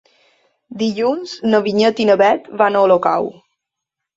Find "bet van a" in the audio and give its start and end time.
2.25-2.85